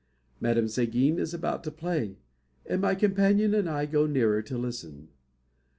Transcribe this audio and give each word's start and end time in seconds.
Madame 0.39 0.67
Seguin 0.67 1.19
is 1.19 1.31
about 1.31 1.63
to 1.63 1.69
play, 1.69 2.17
and 2.65 2.81
my 2.81 2.95
companion 2.95 3.53
and 3.53 3.69
I 3.69 3.85
go 3.85 4.07
nearer 4.07 4.41
to 4.41 4.57
listen. 4.57 5.09